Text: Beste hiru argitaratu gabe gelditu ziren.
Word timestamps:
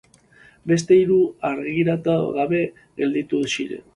Beste 0.71 0.97
hiru 1.01 1.17
argitaratu 1.51 2.15
gabe 2.39 2.65
gelditu 3.03 3.45
ziren. 3.57 3.87